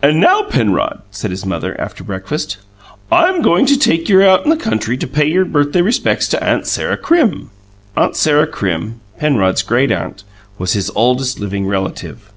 [0.00, 2.56] "And now, Penrod," said his mother, after breakfast,
[3.12, 6.42] "I'm going to take you out in the country to pay your birthday respects to
[6.42, 7.50] Aunt Sarah Crim."
[7.94, 10.24] Aunt Sarah Crim, Penrod's great aunt,
[10.56, 12.32] was his oldest living relative.